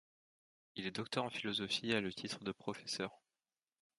Il 0.73 0.87
est 0.87 0.95
docteur 0.95 1.25
en 1.25 1.29
philosophie 1.29 1.91
et 1.91 1.95
a 1.95 2.01
le 2.01 2.11
titre 2.11 2.43
de 2.43 2.51
professeur. 2.51 3.11